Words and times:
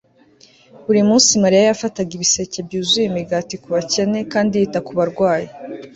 buri 0.85 1.01
munsi 1.09 1.31
mariya 1.43 1.63
yafataga 1.69 2.11
ibiseke 2.17 2.59
byuzuye 2.67 3.05
imigati 3.07 3.55
kubakene 3.63 4.19
kandi 4.33 4.53
yita 4.61 4.79
ku 4.85 4.91
barwayi 4.97 5.47